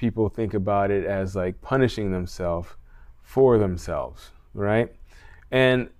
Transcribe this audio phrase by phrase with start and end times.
[0.00, 2.70] people think about it as like punishing themselves
[3.22, 4.90] for themselves, right?
[5.50, 5.90] And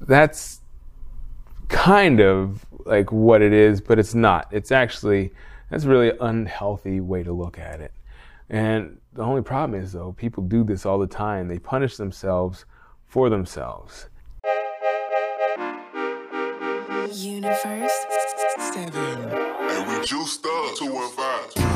[0.00, 0.62] that's
[1.68, 4.48] kind of like what it is, but it's not.
[4.50, 5.30] It's actually,
[5.68, 7.92] that's a really unhealthy way to look at it.
[8.48, 11.48] And the only problem is, though, people do this all the time.
[11.48, 12.64] They punish themselves
[13.06, 14.08] for themselves.
[17.12, 17.92] Universe
[18.72, 18.94] 7.
[18.94, 21.67] And we juiced up 215.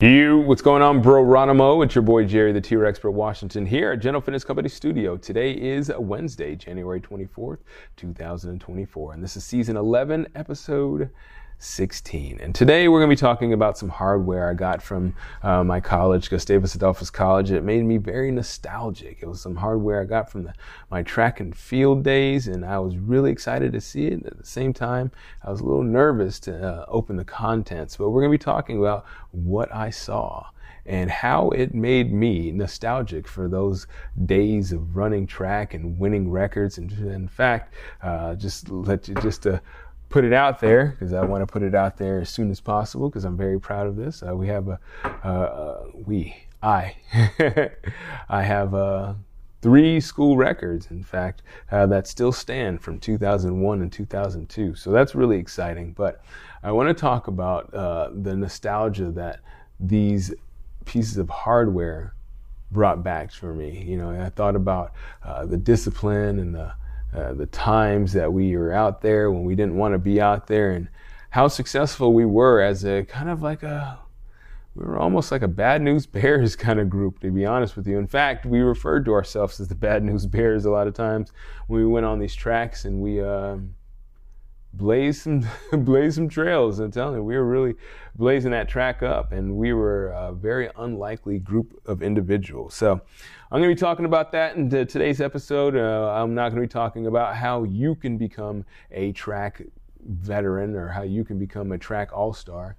[0.00, 1.24] You, what's going on, bro?
[1.24, 5.16] Ronimo, it's your boy Jerry, the T-Rex Expert Washington here at General Fitness Company Studio.
[5.16, 7.58] Today is Wednesday, January 24th,
[7.96, 11.10] 2024, and this is season 11, episode
[11.58, 12.38] 16.
[12.40, 15.80] And today we're going to be talking about some hardware I got from uh, my
[15.80, 17.50] college, Gustavus Adolphus College.
[17.50, 19.18] It made me very nostalgic.
[19.22, 20.54] It was some hardware I got from the,
[20.90, 24.24] my track and field days, and I was really excited to see it.
[24.24, 25.10] At the same time,
[25.42, 28.44] I was a little nervous to uh, open the contents, but we're going to be
[28.44, 30.46] talking about what I saw
[30.86, 33.86] and how it made me nostalgic for those
[34.24, 36.78] days of running track and winning records.
[36.78, 39.60] And in fact, uh, just let you just to
[40.08, 42.60] put it out there because I want to put it out there as soon as
[42.60, 44.22] possible because I'm very proud of this.
[44.22, 46.96] Uh, we have a, uh, uh we, I,
[48.28, 49.14] I have uh,
[49.60, 54.74] three school records, in fact, that still stand from 2001 and 2002.
[54.74, 55.92] So that's really exciting.
[55.92, 56.22] But
[56.62, 59.40] I want to talk about the nostalgia that
[59.78, 60.34] these
[60.84, 62.14] pieces of hardware
[62.70, 63.84] brought back for me.
[63.86, 64.92] You know, I thought about
[65.44, 66.72] the discipline and the
[67.14, 70.46] uh, the times that we were out there when we didn't want to be out
[70.46, 70.88] there and
[71.30, 73.98] how successful we were as a kind of like a
[74.74, 77.86] we were almost like a bad news bears kind of group to be honest with
[77.86, 77.98] you.
[77.98, 81.32] In fact we referred to ourselves as the bad news bears a lot of times
[81.66, 83.74] when we went on these tracks and we um,
[84.74, 86.78] blaze some blaze some trails.
[86.78, 87.74] I'm telling you, we were really
[88.14, 92.74] blazing that track up, and we were a very unlikely group of individuals.
[92.74, 92.92] So
[93.50, 95.76] I'm going to be talking about that in today's episode.
[95.76, 99.62] Uh, I'm not going to be talking about how you can become a track
[100.04, 102.76] veteran or how you can become a track all star.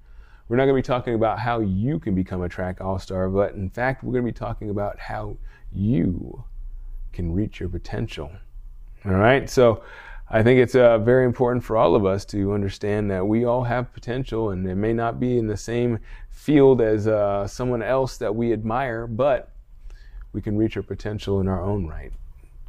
[0.48, 3.30] We're not going to be talking about how you can become a track all star,
[3.30, 5.38] but in fact, we're going to be talking about how
[5.72, 6.44] you
[7.14, 8.32] can reach your potential.
[9.06, 9.84] All right, so
[10.32, 13.64] I think it's uh, very important for all of us to understand that we all
[13.64, 18.18] have potential and it may not be in the same field as uh, someone else
[18.18, 19.52] that we admire, but
[20.32, 22.14] we can reach our potential in our own right.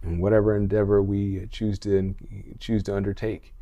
[0.02, 2.14] And whatever endeavor we choose to
[2.58, 3.54] choose to undertake,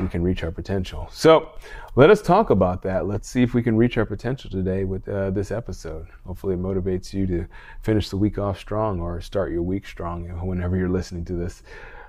[0.00, 1.06] we can reach our potential.
[1.12, 1.50] So
[1.96, 3.06] let us talk about that.
[3.06, 6.06] Let's see if we can reach our potential today with uh, this episode.
[6.26, 7.46] Hopefully, it motivates you to
[7.82, 11.62] finish the week off strong or start your week strong whenever you're listening to this.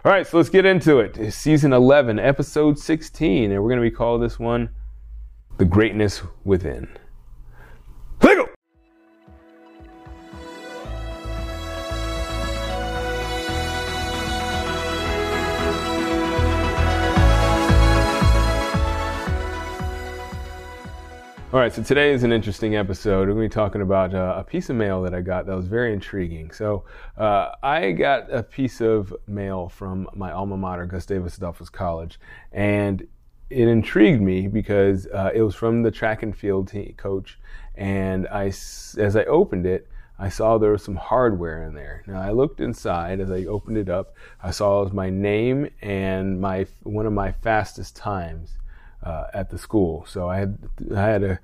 [0.03, 1.15] All right, so let's get into it.
[1.19, 4.69] It's season 11, episode 16, and we're going to be calling this one
[5.59, 6.97] The Greatness Within.
[21.61, 23.27] Right, so today is an interesting episode.
[23.27, 25.55] We're going to be talking about uh, a piece of mail that I got that
[25.55, 26.49] was very intriguing.
[26.49, 26.85] So,
[27.19, 32.19] uh, I got a piece of mail from my alma mater, Gustavus Adolphus College,
[32.51, 33.07] and
[33.51, 37.37] it intrigued me because uh, it was from the track and field team coach.
[37.75, 42.03] And I, as I opened it, I saw there was some hardware in there.
[42.07, 44.15] Now I looked inside as I opened it up.
[44.41, 48.57] I saw it was my name and my one of my fastest times
[49.03, 50.05] uh, at the school.
[50.07, 50.57] So I had
[50.95, 51.39] I had a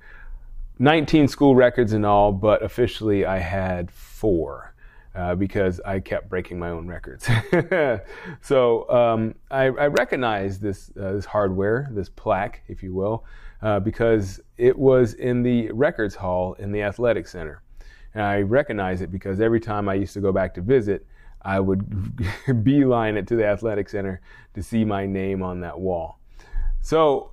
[0.78, 4.74] 19 school records in all, but officially I had four.
[5.14, 7.28] Uh, because I kept breaking my own records.
[8.40, 13.24] so um, I, I recognize this uh, this hardware, this plaque, if you will,
[13.60, 17.62] uh, because it was in the records hall in the athletic center,
[18.14, 21.04] and I recognize it because every time I used to go back to visit,
[21.42, 24.20] I would beeline it to the athletic center
[24.54, 26.20] to see my name on that wall.
[26.80, 27.32] So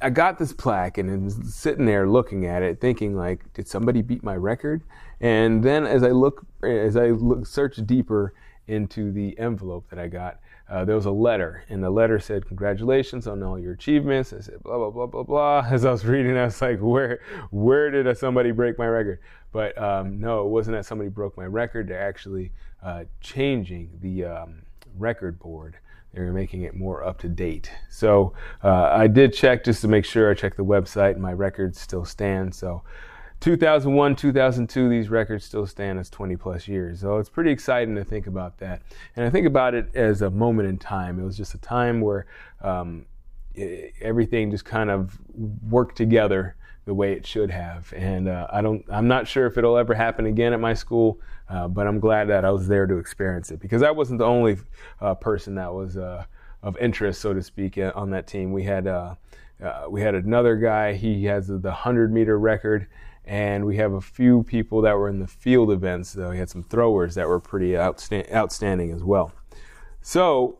[0.00, 3.66] I got this plaque and I was sitting there looking at it, thinking like, did
[3.66, 4.82] somebody beat my record?
[5.20, 8.34] And then as I look, as I look, search deeper
[8.66, 12.46] into the envelope that I got, uh, there was a letter, and the letter said,
[12.48, 16.04] "Congratulations on all your achievements." I said, "Blah blah blah blah blah." As I was
[16.04, 17.20] reading, I was like, "Where,
[17.50, 19.20] where did somebody break my record?"
[19.52, 21.86] But um, no, it wasn't that somebody broke my record.
[21.86, 22.50] They're actually
[22.82, 24.62] uh, changing the um,
[24.98, 25.76] record board
[26.24, 27.70] they're making it more up to date.
[27.90, 28.32] So
[28.64, 30.30] uh, I did check just to make sure.
[30.30, 32.54] I checked the website, and my records still stand.
[32.54, 32.82] So
[33.40, 37.00] 2001, 2002, these records still stand as 20 plus years.
[37.00, 38.80] So it's pretty exciting to think about that.
[39.14, 41.20] And I think about it as a moment in time.
[41.20, 42.26] It was just a time where
[42.62, 43.04] um,
[44.00, 45.18] everything just kind of
[45.68, 47.92] worked together the way it should have.
[47.94, 51.20] And uh, I don't, I'm not sure if it'll ever happen again at my school,
[51.50, 54.24] uh, but I'm glad that I was there to experience it because I wasn't the
[54.24, 54.56] only
[55.00, 56.24] uh, person that was uh,
[56.62, 58.52] of interest, so to speak, uh, on that team.
[58.52, 59.16] We had uh,
[59.88, 60.94] we had another guy.
[60.94, 62.86] He has the 100 meter record.
[63.28, 66.10] And we have a few people that were in the field events.
[66.10, 69.32] So we had some throwers that were pretty outsta- outstanding as well.
[70.00, 70.58] So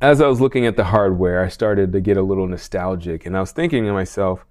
[0.00, 3.36] as I was looking at the hardware, I started to get a little nostalgic, and
[3.36, 4.44] I was thinking to myself,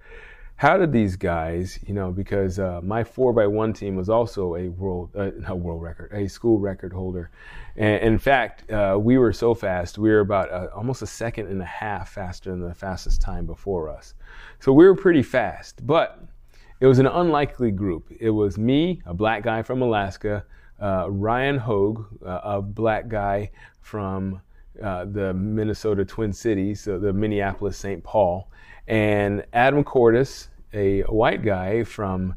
[0.57, 4.55] how did these guys, you know, because uh, my four by one team was also
[4.55, 7.29] a world, uh, not world record, a school record holder.
[7.75, 11.47] And in fact, uh, we were so fast, we were about uh, almost a second
[11.47, 14.15] and a half faster than the fastest time before us.
[14.59, 16.23] So we were pretty fast, but
[16.79, 18.11] it was an unlikely group.
[18.19, 20.43] It was me, a black guy from Alaska,
[20.81, 23.51] uh, Ryan Hogue, uh, a black guy
[23.81, 24.41] from
[24.81, 28.03] uh, the Minnesota Twin Cities, so the Minneapolis St.
[28.03, 28.49] Paul,
[28.87, 32.35] and Adam Cordis, a white guy from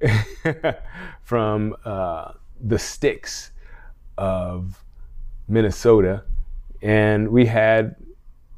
[1.22, 3.52] from uh, the sticks
[4.18, 4.84] of
[5.48, 6.24] Minnesota,
[6.82, 7.96] and we had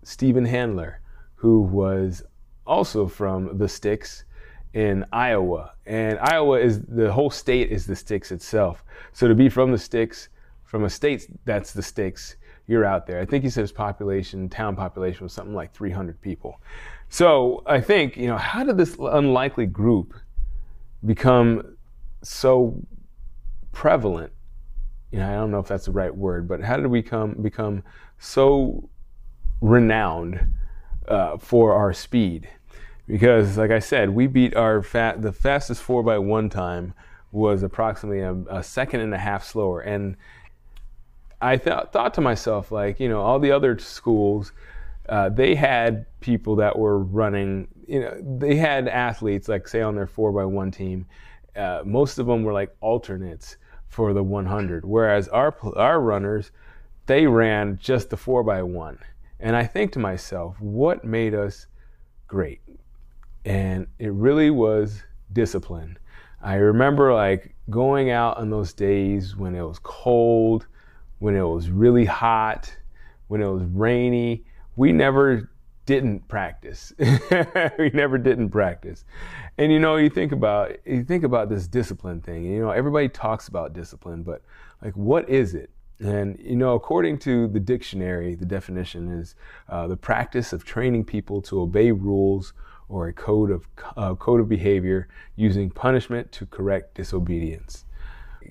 [0.02, 1.00] Stephen Handler,
[1.36, 2.22] who was
[2.66, 4.24] also from the sticks
[4.74, 8.84] in Iowa, and Iowa is the whole state is the sticks itself.
[9.12, 10.28] So to be from the sticks,
[10.64, 12.36] from a state that's the sticks
[12.66, 13.20] you're out there.
[13.20, 16.60] I think he said his population, town population, was something like 300 people.
[17.08, 20.14] So I think, you know, how did this unlikely group
[21.04, 21.76] become
[22.22, 22.82] so
[23.72, 24.32] prevalent?
[25.12, 27.34] You know, I don't know if that's the right word, but how did we come
[27.40, 27.84] become
[28.18, 28.88] so
[29.60, 30.54] renowned
[31.06, 32.48] uh, for our speed?
[33.06, 36.92] Because, like I said, we beat our fat, the fastest four by one time
[37.30, 40.16] was approximately a, a second and a half slower, and
[41.40, 44.52] I th- thought to myself, like, you know, all the other schools,
[45.08, 49.94] uh, they had people that were running, you know, they had athletes, like, say, on
[49.94, 51.06] their four by one team.
[51.54, 53.56] Uh, most of them were like alternates
[53.88, 56.50] for the 100, whereas our our runners,
[57.06, 58.98] they ran just the four by one.
[59.38, 61.66] And I think to myself, what made us
[62.26, 62.60] great?
[63.44, 65.98] And it really was discipline.
[66.42, 70.66] I remember like going out on those days when it was cold
[71.18, 72.74] when it was really hot,
[73.28, 74.44] when it was rainy.
[74.76, 75.50] We never
[75.86, 76.92] didn't practice.
[77.78, 79.04] we never didn't practice.
[79.56, 82.44] And you know, you think about you think about this discipline thing.
[82.44, 84.42] You know, everybody talks about discipline, but
[84.82, 85.70] like, what is it?
[86.00, 89.34] And you know, according to the dictionary, the definition is
[89.68, 92.52] uh, the practice of training people to obey rules
[92.88, 93.66] or a code of
[93.96, 97.84] uh, code of behavior using punishment to correct disobedience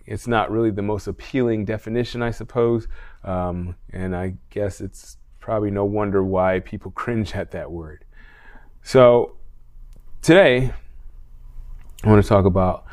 [0.06, 2.88] it's not really the most appealing definition, I suppose.
[3.24, 8.06] Um, and I guess it's probably no wonder why people cringe at that word.
[8.84, 9.38] So
[10.22, 10.72] today,
[12.04, 12.86] I want to talk about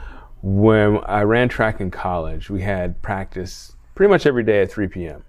[0.43, 2.49] when I ran track in college.
[2.49, 5.25] We had practice pretty much every day at 3 p.m.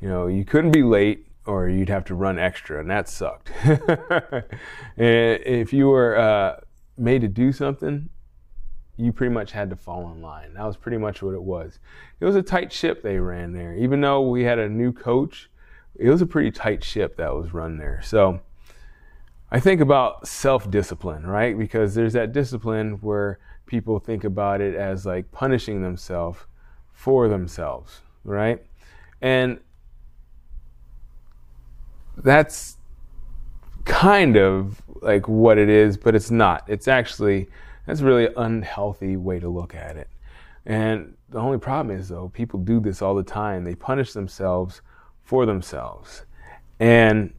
[0.00, 3.50] You know, you couldn't be late or you'd have to run extra, and that sucked.
[3.64, 4.44] and
[4.96, 6.60] if you were uh,
[6.96, 8.08] made to do something,
[8.96, 10.54] you pretty much had to fall in line.
[10.54, 11.78] That was pretty much what it was.
[12.20, 13.74] It was a tight ship they ran there.
[13.74, 15.50] Even though we had a new coach,
[15.96, 18.00] it was a pretty tight ship that was run there.
[18.04, 18.40] So
[19.50, 21.56] I think about self discipline, right?
[21.58, 26.40] Because there's that discipline where people think about it as like punishing themselves
[26.92, 28.64] for themselves, right?
[29.20, 29.58] And
[32.16, 32.76] that's
[33.84, 36.64] kind of like what it is, but it's not.
[36.68, 37.48] It's actually
[37.86, 40.08] that's a really unhealthy way to look at it.
[40.66, 43.64] And the only problem is, though, people do this all the time.
[43.64, 44.80] They punish themselves
[45.22, 46.24] for themselves.
[46.80, 47.32] And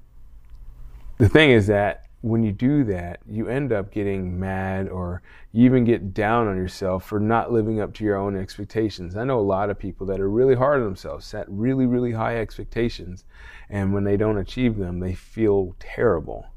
[1.17, 5.21] the thing is that when you do that, you end up getting mad or
[5.51, 9.15] you even get down on yourself for not living up to your own expectations.
[9.15, 12.13] I know a lot of people that are really hard on themselves, set really, really
[12.13, 13.25] high expectations,
[13.69, 16.47] and when they don't achieve them, they feel terrible.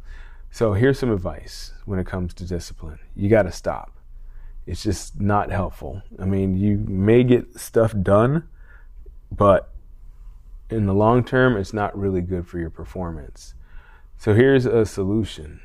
[0.51, 2.99] So here's some advice when it comes to discipline.
[3.15, 3.97] You got to stop.
[4.67, 6.03] It's just not helpful.
[6.19, 8.49] I mean, you may get stuff done,
[9.31, 9.73] but
[10.71, 13.55] in the long term, it's not really good for your performance.
[14.19, 15.61] So here's a solution.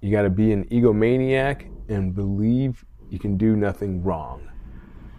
[0.00, 4.50] You got to be an egomaniac and believe you can do nothing wrong.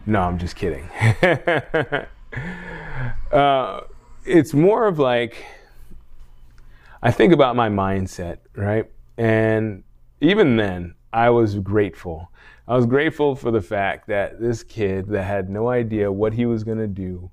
[0.06, 0.84] No, I'm just kidding.
[3.32, 3.82] uh,
[4.26, 5.44] it's more of like,
[7.06, 8.90] I think about my mindset, right?
[9.16, 9.84] And
[10.22, 12.32] even then, I was grateful.
[12.68, 16.48] I was grateful for the fact that this kid that had no idea what he
[16.48, 17.30] was going to do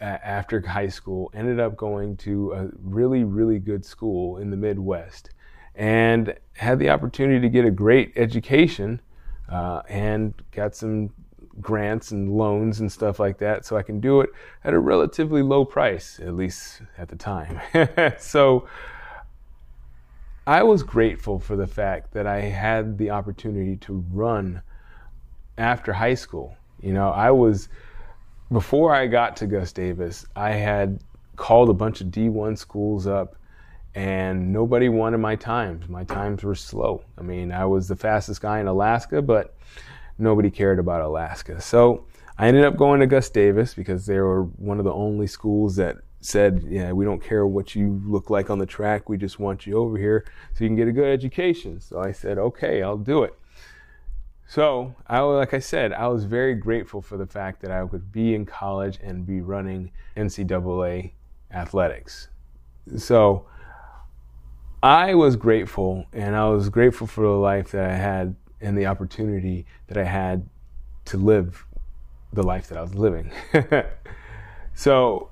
[0.00, 5.30] after high school, ended up going to a really, really good school in the Midwest
[5.76, 9.00] and had the opportunity to get a great education
[9.48, 11.08] uh, and got some
[11.60, 13.64] grants and loans and stuff like that.
[13.64, 14.30] So I can do it
[14.64, 17.60] at a relatively low price, at least at the time.
[18.18, 18.66] so
[20.46, 24.60] I was grateful for the fact that I had the opportunity to run
[25.56, 26.56] after high school.
[26.80, 27.68] You know, I was,
[28.52, 31.00] before I got to Gustavus, I had
[31.36, 33.36] called a bunch of D1 schools up
[33.94, 35.88] and nobody wanted my times.
[35.88, 37.02] My times were slow.
[37.16, 39.56] I mean, I was the fastest guy in Alaska, but
[40.18, 41.60] nobody cared about Alaska.
[41.60, 42.04] So
[42.36, 45.98] I ended up going to Gustavus because they were one of the only schools that
[46.24, 49.10] said, yeah, we don't care what you look like on the track.
[49.10, 51.80] We just want you over here so you can get a good education.
[51.80, 53.38] So I said, okay, I'll do it.
[54.46, 58.12] So, I, like I said, I was very grateful for the fact that I could
[58.12, 61.12] be in college and be running NCAA
[61.50, 62.28] athletics.
[62.96, 63.46] So,
[64.82, 68.86] I was grateful, and I was grateful for the life that I had and the
[68.86, 70.46] opportunity that I had
[71.06, 71.64] to live
[72.34, 73.32] the life that I was living.
[74.74, 75.30] so,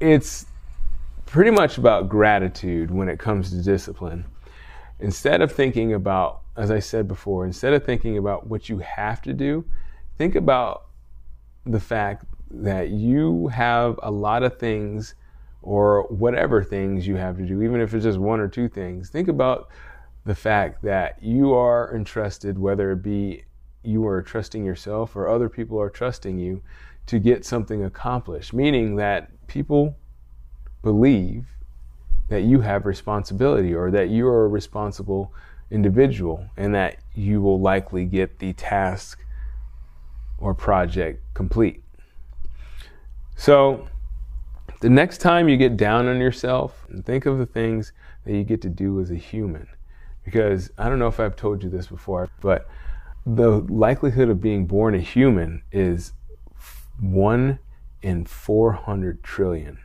[0.00, 0.46] it's
[1.26, 4.24] pretty much about gratitude when it comes to discipline.
[5.00, 9.20] Instead of thinking about as I said before, instead of thinking about what you have
[9.22, 9.64] to do,
[10.16, 10.86] think about
[11.66, 15.14] the fact that you have a lot of things
[15.62, 19.10] or whatever things you have to do, even if it's just one or two things.
[19.10, 19.68] Think about
[20.24, 23.44] the fact that you are entrusted, whether it be
[23.82, 26.62] you are trusting yourself or other people are trusting you
[27.06, 29.96] to get something accomplished, meaning that people
[30.82, 31.46] believe
[32.28, 35.32] that you have responsibility or that you are a responsible
[35.70, 39.24] individual and that you will likely get the task
[40.38, 41.82] or project complete.
[43.36, 43.88] So,
[44.80, 47.92] the next time you get down on yourself, think of the things
[48.24, 49.66] that you get to do as a human.
[50.24, 52.68] Because I don't know if I've told you this before, but
[53.26, 56.12] the likelihood of being born a human is
[57.00, 57.58] 1
[58.04, 59.78] in 400 trillion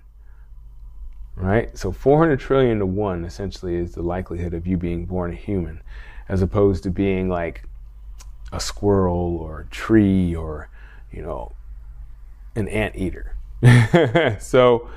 [1.40, 1.76] right?
[1.78, 5.82] So 400 trillion to one essentially is the likelihood of you being born a human,
[6.28, 7.64] as opposed to being like
[8.52, 10.70] a squirrel or a tree or,
[11.12, 11.54] you know,
[12.56, 13.38] an anteater.
[14.40, 14.90] so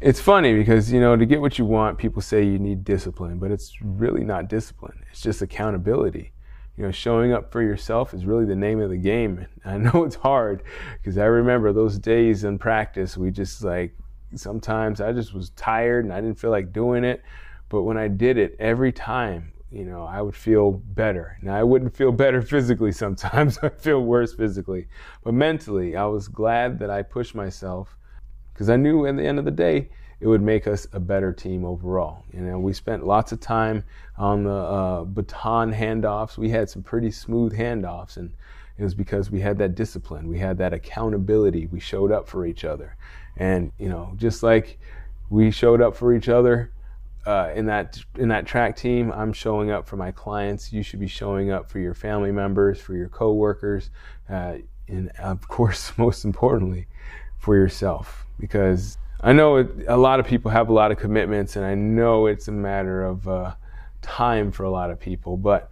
[0.00, 3.38] it's funny because, you know, to get what you want, people say you need discipline,
[3.38, 5.04] but it's really not discipline.
[5.12, 6.32] It's just accountability.
[6.78, 9.48] You know, showing up for yourself is really the name of the game.
[9.64, 13.96] I know it's hard because I remember those days in practice, we just like
[14.36, 17.24] sometimes I just was tired and I didn't feel like doing it.
[17.68, 21.36] But when I did it every time, you know, I would feel better.
[21.42, 23.58] Now I wouldn't feel better physically sometimes.
[23.62, 24.86] I feel worse physically.
[25.24, 27.96] But mentally, I was glad that I pushed myself
[28.54, 31.32] because I knew at the end of the day, it would make us a better
[31.32, 32.24] team overall.
[32.32, 33.84] You know, we spent lots of time
[34.16, 36.36] on the uh, baton handoffs.
[36.36, 38.32] We had some pretty smooth handoffs, and
[38.76, 42.46] it was because we had that discipline, we had that accountability, we showed up for
[42.46, 42.96] each other.
[43.36, 44.78] And you know, just like
[45.30, 46.72] we showed up for each other
[47.26, 50.72] uh, in that in that track team, I'm showing up for my clients.
[50.72, 53.90] You should be showing up for your family members, for your coworkers,
[54.30, 54.54] uh,
[54.88, 56.86] and of course, most importantly,
[57.36, 58.24] for yourself.
[58.40, 61.74] Because I know it, a lot of people have a lot of commitments, and I
[61.74, 63.54] know it's a matter of uh,
[64.00, 65.70] time for a lot of people, but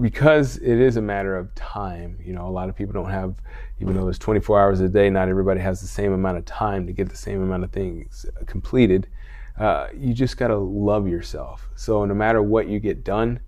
[0.00, 3.36] because it is a matter of time, you know, a lot of people don't have,
[3.80, 6.86] even though there's 24 hours a day, not everybody has the same amount of time
[6.86, 9.06] to get the same amount of things completed.
[9.58, 11.68] Uh, you just got to love yourself.
[11.76, 13.40] So no matter what you get done,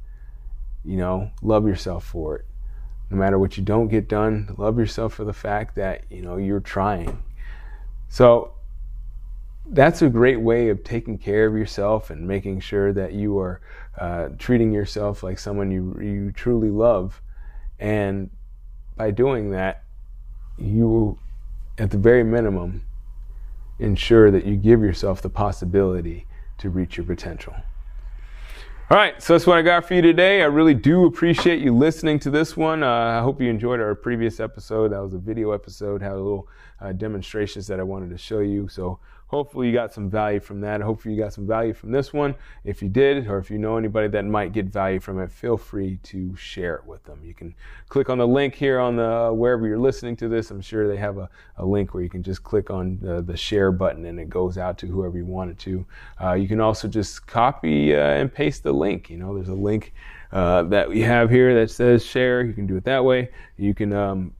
[0.84, 2.44] you know, love yourself for it.
[3.10, 6.36] No matter what you don't get done, love yourself for the fact that, you know,
[6.36, 7.22] you're trying.
[8.08, 8.54] So
[9.70, 13.60] that's a great way of taking care of yourself and making sure that you are
[13.98, 17.20] uh, treating yourself like someone you you truly love,
[17.78, 18.30] and
[18.96, 19.84] by doing that,
[20.56, 21.18] you, will,
[21.78, 22.82] at the very minimum,
[23.78, 26.26] ensure that you give yourself the possibility
[26.58, 27.54] to reach your potential.
[28.90, 30.40] All right, so that's what I got for you today.
[30.40, 32.82] I really do appreciate you listening to this one.
[32.82, 34.92] Uh, I hope you enjoyed our previous episode.
[34.92, 36.48] That was a video episode, had a little
[36.80, 38.66] uh, demonstrations that I wanted to show you.
[38.66, 40.80] So hopefully you got some value from that.
[40.80, 42.34] Hopefully you got some value from this one.
[42.64, 45.56] If you did, or if you know anybody that might get value from it, feel
[45.56, 47.20] free to share it with them.
[47.24, 47.54] You can
[47.88, 50.50] click on the link here on the wherever you're listening to this.
[50.50, 53.36] I'm sure they have a, a link where you can just click on the, the,
[53.36, 55.86] share button and it goes out to whoever you want it to.
[56.20, 59.08] Uh, you can also just copy uh, and paste the link.
[59.10, 59.92] You know, there's a link
[60.32, 62.44] uh, that we have here that says share.
[62.44, 63.30] You can do it that way.
[63.56, 64.32] You can um,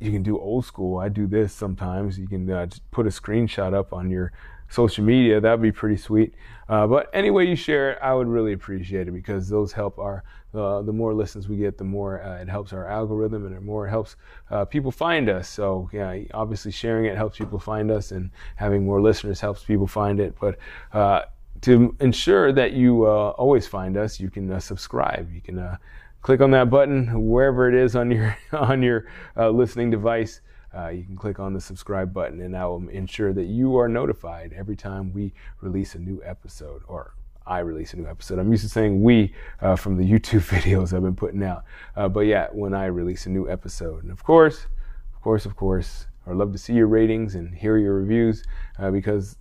[0.00, 0.98] you can do old school.
[0.98, 2.18] I do this sometimes.
[2.18, 4.32] You can uh, put a screenshot up on your
[4.68, 5.40] social media.
[5.40, 6.34] That'd be pretty sweet.
[6.68, 9.98] Uh, but any way you share it, I would really appreciate it because those help
[9.98, 10.24] our.
[10.54, 13.60] Uh, the more listens we get, the more uh, it helps our algorithm, and the
[13.60, 14.14] more it helps
[14.52, 15.48] uh, people find us.
[15.48, 19.88] So yeah, obviously sharing it helps people find us, and having more listeners helps people
[19.88, 20.36] find it.
[20.40, 20.58] But
[20.92, 21.22] uh,
[21.62, 25.32] to ensure that you uh, always find us, you can subscribe.
[25.34, 25.76] You can
[26.24, 30.40] click on that button wherever it is on your on your listening device
[30.76, 33.88] uh, you can click on the subscribe button and that will ensure that you are
[33.88, 37.14] notified every time we release a new episode or
[37.46, 38.38] I release a new episode.
[38.38, 41.64] I'm used to saying we uh, from the YouTube videos I've been putting out.
[41.94, 44.02] Uh, but yeah, when I release a new episode.
[44.02, 44.66] And of course,
[45.14, 48.42] of course, of course, I'd love to see your ratings and hear your reviews
[48.78, 49.36] uh, because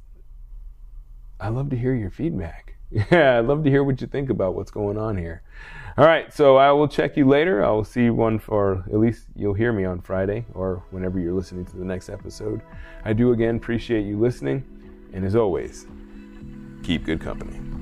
[1.40, 2.76] I love to hear your feedback.
[3.12, 5.42] Yeah, I'd love to hear what you think about what's going on here.
[5.98, 7.64] All right, so I will check you later.
[7.64, 11.20] I will see you one for at least you'll hear me on Friday or whenever
[11.20, 12.62] you're listening to the next episode.
[13.04, 14.64] I do again appreciate you listening,
[15.14, 15.88] and as always,
[16.84, 17.73] keep good company.